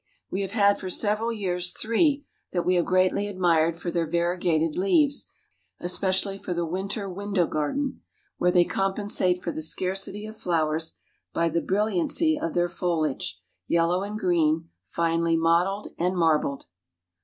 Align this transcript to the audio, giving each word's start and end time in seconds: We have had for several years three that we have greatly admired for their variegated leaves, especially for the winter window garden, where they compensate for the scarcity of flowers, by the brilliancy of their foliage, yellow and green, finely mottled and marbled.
We 0.31 0.41
have 0.41 0.53
had 0.53 0.79
for 0.79 0.89
several 0.89 1.31
years 1.31 1.73
three 1.73 2.25
that 2.53 2.65
we 2.65 2.73
have 2.73 2.85
greatly 2.85 3.27
admired 3.27 3.77
for 3.77 3.91
their 3.91 4.07
variegated 4.07 4.75
leaves, 4.75 5.27
especially 5.79 6.39
for 6.39 6.55
the 6.55 6.65
winter 6.65 7.07
window 7.07 7.45
garden, 7.45 8.01
where 8.39 8.49
they 8.49 8.65
compensate 8.65 9.43
for 9.43 9.51
the 9.51 9.61
scarcity 9.61 10.25
of 10.25 10.35
flowers, 10.35 10.93
by 11.35 11.49
the 11.49 11.61
brilliancy 11.61 12.35
of 12.35 12.55
their 12.55 12.67
foliage, 12.67 13.39
yellow 13.67 14.01
and 14.01 14.17
green, 14.19 14.69
finely 14.85 15.37
mottled 15.37 15.89
and 15.99 16.17
marbled. 16.17 16.65